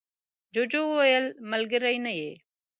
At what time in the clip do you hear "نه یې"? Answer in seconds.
2.05-2.31